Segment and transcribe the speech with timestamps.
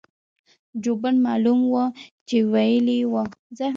[0.83, 1.85] جوبن معلوم وو
[2.27, 3.25] چې وييلي يې وو-